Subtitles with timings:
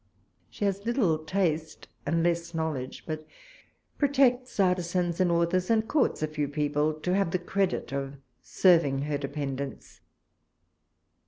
[0.49, 3.23] She has little taste and less knowledge, but
[3.99, 9.03] protects artisans and authors, and courts a few people to have the credit of serving
[9.03, 10.01] her dependents.